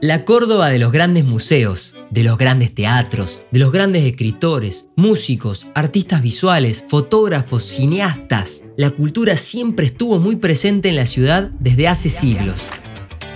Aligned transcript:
La 0.00 0.24
Córdoba 0.24 0.68
de 0.68 0.78
los 0.78 0.92
grandes 0.92 1.24
museos, 1.24 1.96
de 2.10 2.22
los 2.22 2.38
grandes 2.38 2.72
teatros, 2.72 3.42
de 3.50 3.58
los 3.58 3.72
grandes 3.72 4.04
escritores, 4.04 4.90
músicos, 4.94 5.66
artistas 5.74 6.22
visuales, 6.22 6.84
fotógrafos, 6.86 7.64
cineastas. 7.64 8.62
La 8.76 8.90
cultura 8.90 9.36
siempre 9.36 9.86
estuvo 9.86 10.20
muy 10.20 10.36
presente 10.36 10.88
en 10.88 10.94
la 10.94 11.06
ciudad 11.06 11.50
desde 11.58 11.88
hace 11.88 12.10
siglos. 12.10 12.68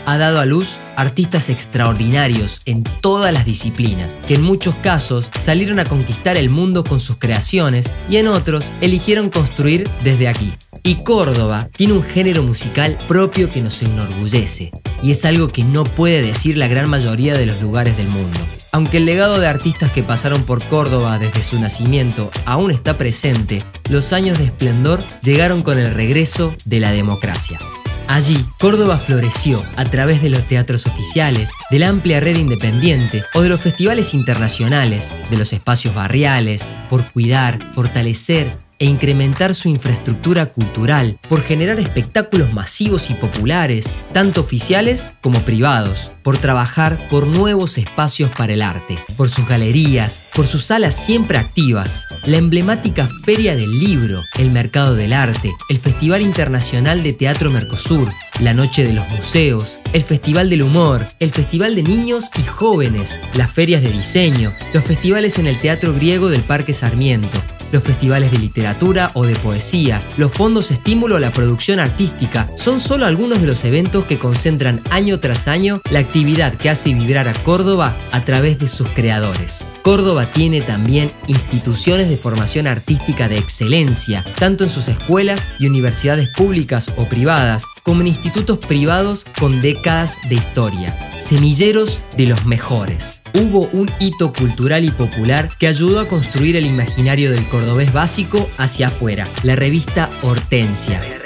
Ha 0.06 0.18
dado 0.18 0.38
a 0.38 0.46
luz 0.46 0.78
artistas 0.96 1.50
extraordinarios 1.50 2.62
en 2.64 2.84
todas 3.00 3.32
las 3.32 3.44
disciplinas, 3.44 4.16
que 4.28 4.34
en 4.34 4.42
muchos 4.42 4.76
casos 4.76 5.32
salieron 5.36 5.80
a 5.80 5.84
conquistar 5.84 6.36
el 6.36 6.48
mundo 6.48 6.84
con 6.84 7.00
sus 7.00 7.16
creaciones 7.16 7.90
y 8.08 8.18
en 8.18 8.28
otros 8.28 8.72
eligieron 8.80 9.30
construir 9.30 9.90
desde 10.04 10.28
aquí. 10.28 10.52
Y 10.84 10.96
Córdoba 11.04 11.68
tiene 11.76 11.92
un 11.92 12.02
género 12.02 12.42
musical 12.42 12.98
propio 13.06 13.52
que 13.52 13.62
nos 13.62 13.80
enorgullece, 13.82 14.72
y 15.00 15.12
es 15.12 15.24
algo 15.24 15.46
que 15.46 15.62
no 15.62 15.84
puede 15.84 16.22
decir 16.22 16.58
la 16.58 16.66
gran 16.66 16.88
mayoría 16.88 17.38
de 17.38 17.46
los 17.46 17.62
lugares 17.62 17.96
del 17.96 18.08
mundo. 18.08 18.40
Aunque 18.72 18.96
el 18.96 19.04
legado 19.04 19.38
de 19.38 19.46
artistas 19.46 19.92
que 19.92 20.02
pasaron 20.02 20.42
por 20.42 20.64
Córdoba 20.64 21.20
desde 21.20 21.44
su 21.44 21.60
nacimiento 21.60 22.32
aún 22.46 22.72
está 22.72 22.98
presente, 22.98 23.62
los 23.88 24.12
años 24.12 24.38
de 24.38 24.44
esplendor 24.44 25.04
llegaron 25.20 25.62
con 25.62 25.78
el 25.78 25.94
regreso 25.94 26.52
de 26.64 26.80
la 26.80 26.90
democracia. 26.90 27.60
Allí, 28.08 28.44
Córdoba 28.58 28.98
floreció 28.98 29.64
a 29.76 29.84
través 29.84 30.20
de 30.20 30.30
los 30.30 30.48
teatros 30.48 30.86
oficiales, 30.86 31.52
de 31.70 31.78
la 31.78 31.88
amplia 31.90 32.18
red 32.18 32.36
independiente 32.36 33.22
o 33.34 33.42
de 33.42 33.48
los 33.48 33.60
festivales 33.60 34.14
internacionales, 34.14 35.14
de 35.30 35.36
los 35.36 35.52
espacios 35.52 35.94
barriales, 35.94 36.68
por 36.90 37.12
cuidar, 37.12 37.72
fortalecer 37.72 38.58
e 38.82 38.84
incrementar 38.84 39.54
su 39.54 39.68
infraestructura 39.68 40.46
cultural 40.46 41.16
por 41.28 41.40
generar 41.40 41.78
espectáculos 41.78 42.52
masivos 42.52 43.10
y 43.10 43.14
populares, 43.14 43.88
tanto 44.12 44.40
oficiales 44.40 45.12
como 45.20 45.42
privados, 45.42 46.10
por 46.24 46.36
trabajar 46.38 47.06
por 47.08 47.28
nuevos 47.28 47.78
espacios 47.78 48.32
para 48.36 48.54
el 48.54 48.60
arte, 48.60 48.98
por 49.16 49.28
sus 49.28 49.46
galerías, 49.46 50.30
por 50.34 50.48
sus 50.48 50.64
salas 50.64 50.96
siempre 50.96 51.38
activas, 51.38 52.08
la 52.24 52.38
emblemática 52.38 53.08
Feria 53.24 53.54
del 53.54 53.70
Libro, 53.78 54.20
el 54.36 54.50
Mercado 54.50 54.96
del 54.96 55.12
Arte, 55.12 55.52
el 55.68 55.78
Festival 55.78 56.20
Internacional 56.20 57.04
de 57.04 57.12
Teatro 57.12 57.52
Mercosur, 57.52 58.12
la 58.40 58.52
Noche 58.52 58.84
de 58.84 58.94
los 58.94 59.08
Museos, 59.10 59.78
el 59.92 60.02
Festival 60.02 60.50
del 60.50 60.62
Humor, 60.62 61.06
el 61.20 61.30
Festival 61.30 61.76
de 61.76 61.84
Niños 61.84 62.30
y 62.36 62.42
Jóvenes, 62.42 63.20
las 63.34 63.52
ferias 63.52 63.82
de 63.82 63.92
diseño, 63.92 64.52
los 64.74 64.82
festivales 64.82 65.38
en 65.38 65.46
el 65.46 65.56
Teatro 65.58 65.94
Griego 65.94 66.30
del 66.30 66.42
Parque 66.42 66.72
Sarmiento, 66.72 67.40
los 67.72 67.82
festivales 67.82 68.30
de 68.30 68.38
literatura 68.38 69.10
o 69.14 69.24
de 69.24 69.34
poesía, 69.34 70.00
los 70.16 70.30
fondos 70.30 70.70
estímulo 70.70 71.16
a 71.16 71.20
la 71.20 71.32
producción 71.32 71.80
artística, 71.80 72.48
son 72.56 72.78
solo 72.78 73.06
algunos 73.06 73.40
de 73.40 73.48
los 73.48 73.64
eventos 73.64 74.04
que 74.04 74.18
concentran 74.18 74.80
año 74.90 75.18
tras 75.18 75.48
año 75.48 75.80
la 75.90 75.98
actividad 75.98 76.54
que 76.54 76.70
hace 76.70 76.94
vibrar 76.94 77.26
a 77.28 77.34
Córdoba 77.34 77.96
a 78.12 78.24
través 78.24 78.58
de 78.58 78.68
sus 78.68 78.88
creadores. 78.88 79.70
Córdoba 79.82 80.30
tiene 80.30 80.60
también 80.60 81.10
instituciones 81.26 82.08
de 82.08 82.16
formación 82.16 82.66
artística 82.66 83.28
de 83.28 83.38
excelencia, 83.38 84.24
tanto 84.38 84.64
en 84.64 84.70
sus 84.70 84.88
escuelas 84.88 85.48
y 85.58 85.66
universidades 85.66 86.28
públicas 86.36 86.92
o 86.96 87.08
privadas, 87.08 87.64
como 87.82 88.00
en 88.00 88.08
institutos 88.08 88.58
privados 88.58 89.26
con 89.38 89.60
décadas 89.60 90.18
de 90.28 90.36
historia, 90.36 91.10
semilleros 91.18 92.00
de 92.16 92.26
los 92.26 92.46
mejores. 92.46 93.22
Hubo 93.34 93.68
un 93.72 93.90
hito 93.98 94.32
cultural 94.32 94.84
y 94.84 94.90
popular 94.90 95.50
que 95.58 95.66
ayudó 95.66 96.00
a 96.00 96.08
construir 96.08 96.56
el 96.56 96.66
imaginario 96.66 97.30
del 97.30 97.48
cordobés 97.48 97.92
básico 97.92 98.48
hacia 98.58 98.88
afuera, 98.88 99.28
la 99.42 99.56
revista 99.56 100.10
Hortensia. 100.22 101.21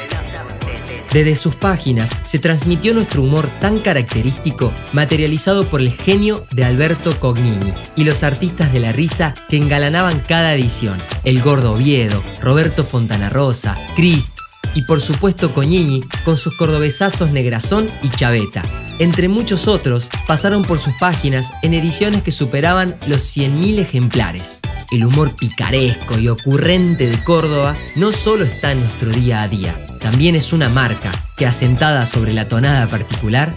Desde 1.12 1.37
sus 1.37 1.55
páginas 1.57 2.17
se 2.25 2.39
transmitió 2.39 2.95
nuestro 2.95 3.23
humor 3.23 3.49
tan 3.61 3.79
característico, 3.79 4.73
materializado 4.93 5.69
por 5.71 5.81
el 5.81 5.91
genio 5.91 6.47
de 6.51 6.65
Alberto 6.65 7.19
Cognini 7.19 7.73
y 7.97 8.05
los 8.05 8.23
artistas 8.23 8.73
de 8.73 8.81
la 8.81 8.93
risa 8.93 9.34
que 9.49 9.57
engalanaban 9.57 10.21
cada 10.21 10.55
edición. 10.55 10.99
El 11.25 11.43
Gordo 11.43 11.73
Oviedo, 11.73 12.23
Roberto 12.41 12.84
Fontana 12.84 13.31
Rosa, 13.31 13.77
Crist, 13.94 14.39
y 14.77 14.83
por 14.83 15.00
supuesto 15.00 15.53
Coñini 15.53 16.03
con 16.25 16.37
sus 16.37 16.55
cordobesazos 16.56 17.31
Negrazón 17.31 17.88
y 18.03 18.11
Chaveta. 18.11 18.62
Entre 18.99 19.28
muchos 19.28 19.69
otros, 19.69 20.09
pasaron 20.27 20.65
por 20.65 20.78
sus 20.78 20.93
páginas 21.00 21.53
en 21.62 21.75
ediciones 21.75 22.23
que 22.23 22.31
superaban 22.31 22.97
los 23.06 23.23
100.000 23.23 23.78
ejemplares. 23.78 24.61
El 24.91 25.05
humor 25.05 25.35
picaresco 25.35 26.19
y 26.19 26.29
ocurrente 26.29 27.09
de 27.09 27.23
Córdoba 27.25 27.77
no 27.97 28.13
solo 28.13 28.45
está 28.45 28.73
en 28.73 28.81
nuestro 28.81 29.11
día 29.11 29.43
a 29.43 29.49
día, 29.49 29.75
también 30.01 30.37
es 30.37 30.53
una 30.53 30.69
marca 30.69 31.11
que 31.37 31.47
asentada 31.47 32.07
sobre 32.07 32.33
la 32.33 32.49
tonada 32.49 32.87
particular 32.87 33.53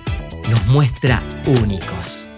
nos 0.50 0.66
muestra 0.68 1.22
únicos. 1.46 2.29